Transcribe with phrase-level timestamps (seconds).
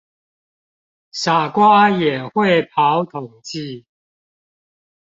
[1.11, 3.85] 傻瓜也會跑統計